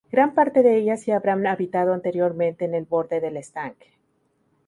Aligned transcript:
Gran 0.11 0.33
parte 0.33 0.63
de 0.63 0.77
ellas 0.77 1.05
ya 1.05 1.15
habrán 1.17 1.45
habitado 1.45 1.93
anteriormente 1.93 2.65
en 2.65 2.73
el 2.73 2.85
borde 2.85 3.21
del 3.21 3.37
estanque. 3.37 3.91